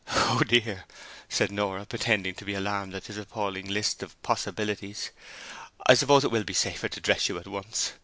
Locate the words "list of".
3.67-4.19